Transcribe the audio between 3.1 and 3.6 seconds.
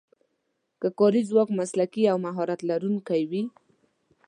وي.